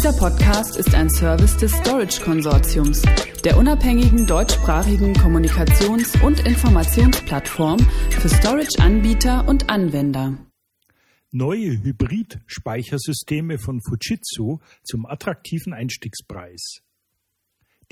[0.00, 3.02] Dieser Podcast ist ein Service des Storage Konsortiums,
[3.44, 10.38] der unabhängigen deutschsprachigen Kommunikations- und Informationsplattform für Storage-Anbieter und Anwender.
[11.32, 16.80] Neue Hybrid-Speichersysteme von Fujitsu zum attraktiven Einstiegspreis.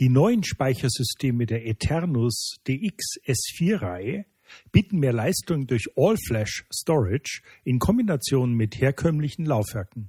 [0.00, 4.24] Die neuen Speichersysteme der Eternus DX S4-Reihe
[4.72, 10.08] bieten mehr Leistung durch All-Flash Storage in Kombination mit herkömmlichen Laufwerken.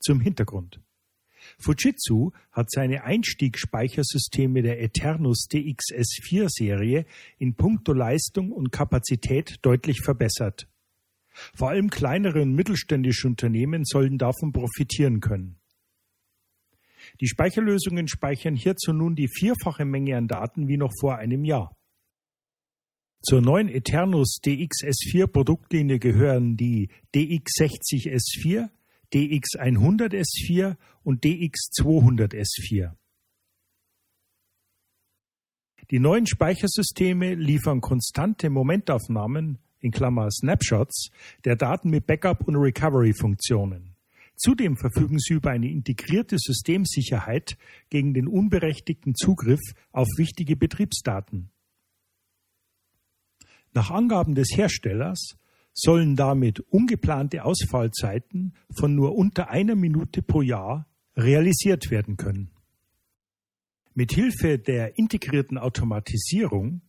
[0.00, 0.80] Zum Hintergrund.
[1.58, 7.06] Fujitsu hat seine Einstiegsspeichersysteme der Eternus DX S4 Serie
[7.38, 10.68] in puncto Leistung und Kapazität deutlich verbessert.
[11.54, 15.56] Vor allem kleinere und mittelständische Unternehmen sollen davon profitieren können.
[17.20, 21.74] Die Speicherlösungen speichern hierzu nun die vierfache Menge an Daten wie noch vor einem Jahr.
[23.22, 28.68] Zur neuen Eternus DX-S4 Produktlinie gehören die DX60S4,
[29.12, 32.92] DX100S4 und DX200S4.
[35.90, 41.10] Die neuen Speichersysteme liefern konstante Momentaufnahmen in Klammer Snapshots
[41.44, 43.94] der Daten mit Backup- und Recovery-Funktionen.
[44.36, 47.56] Zudem verfügen sie über eine integrierte Systemsicherheit
[47.90, 51.50] gegen den unberechtigten Zugriff auf wichtige Betriebsdaten.
[53.72, 55.36] Nach Angaben des Herstellers
[55.80, 62.50] sollen damit ungeplante Ausfallzeiten von nur unter einer Minute pro Jahr realisiert werden können.
[63.94, 66.82] Mit Hilfe der integrierten Automatisierung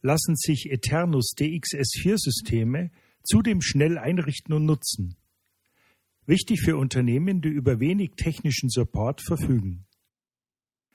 [0.00, 2.90] lassen sich Eternus DXS4-Systeme
[3.24, 5.16] zudem schnell einrichten und nutzen.
[6.24, 9.84] Wichtig für Unternehmen, die über wenig technischen Support verfügen.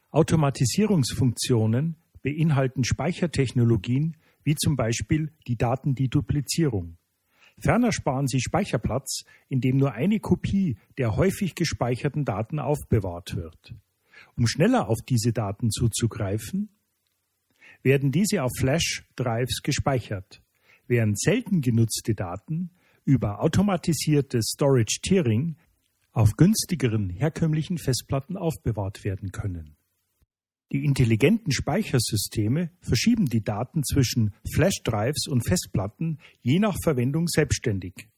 [0.09, 6.97] Automatisierungsfunktionen beinhalten Speichertechnologien wie zum Beispiel die Datendeduplizierung.
[7.63, 13.73] Ferner sparen Sie Speicherplatz, indem nur eine Kopie der häufig gespeicherten Daten aufbewahrt wird.
[14.35, 16.69] Um schneller auf diese Daten zuzugreifen,
[17.81, 20.41] werden diese auf Flash-Drives gespeichert,
[20.87, 22.69] während selten genutzte Daten
[23.05, 25.55] über automatisiertes Storage Tiering
[26.11, 29.77] auf günstigeren herkömmlichen Festplatten aufbewahrt werden können.
[30.73, 38.09] Die intelligenten Speichersysteme verschieben die Daten zwischen Flashdrives und Festplatten je nach Verwendung selbstständig.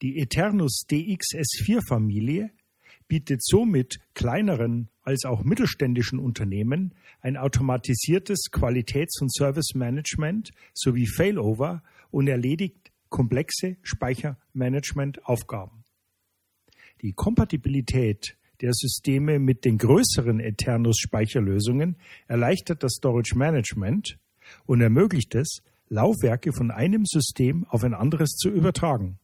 [0.00, 2.52] Die Eternus DXS4-Familie
[3.08, 12.28] bietet somit kleineren als auch mittelständischen Unternehmen ein automatisiertes Qualitäts- und Service-Management sowie Failover und
[12.28, 15.82] erledigt komplexe Speichermanagement-Aufgaben.
[17.02, 24.18] Die Kompatibilität der Systeme mit den größeren Eternus-Speicherlösungen erleichtert das Storage Management
[24.66, 29.18] und ermöglicht es, Laufwerke von einem System auf ein anderes zu übertragen.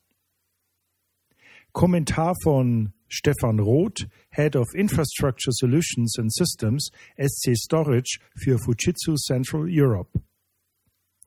[1.73, 9.67] Kommentar von Stefan Roth, Head of Infrastructure Solutions and Systems, SC Storage für Fujitsu Central
[9.69, 10.21] Europe.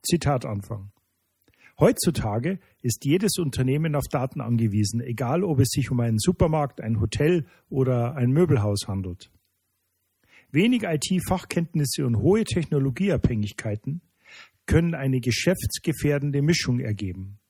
[0.02, 0.93] Zitat Anfang.
[1.78, 7.00] Heutzutage ist jedes Unternehmen auf Daten angewiesen, egal ob es sich um einen Supermarkt, ein
[7.00, 9.32] Hotel oder ein Möbelhaus handelt.
[10.52, 14.02] Wenig IT-Fachkenntnisse und hohe Technologieabhängigkeiten
[14.66, 17.40] können eine geschäftsgefährdende Mischung ergeben.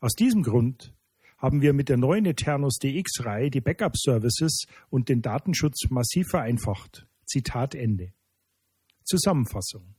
[0.00, 0.92] Aus diesem Grund
[1.38, 7.06] haben wir mit der neuen Eternus DX-Reihe die Backup-Services und den Datenschutz massiv vereinfacht.
[7.24, 8.12] Zitat Ende.
[9.04, 9.94] Zusammenfassung.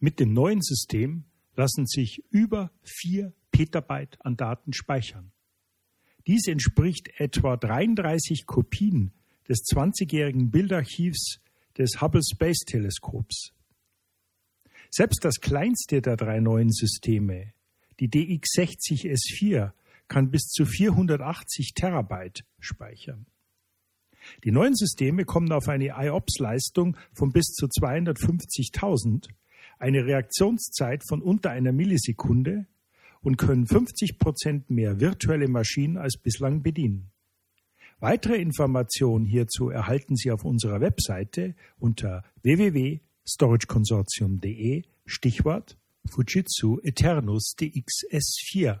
[0.00, 1.24] Mit dem neuen System
[1.56, 5.32] lassen sich über vier Petabyte an Daten speichern.
[6.26, 9.12] Dies entspricht etwa 33 Kopien
[9.48, 11.40] des 20-jährigen Bildarchivs
[11.76, 13.52] des Hubble Space Teleskops.
[14.90, 17.52] Selbst das kleinste der drei neuen Systeme,
[18.00, 19.72] die DX60S4,
[20.08, 23.26] kann bis zu 480 Terabyte speichern.
[24.44, 29.28] Die neuen Systeme kommen auf eine IOPS-Leistung von bis zu 250.000
[29.78, 32.66] eine Reaktionszeit von unter einer Millisekunde
[33.20, 37.10] und können 50 Prozent mehr virtuelle Maschinen als bislang bedienen.
[38.00, 45.78] Weitere Informationen hierzu erhalten Sie auf unserer Webseite unter www.storageconsortium.de Stichwort
[46.10, 48.80] Fujitsu Eternus DXS4.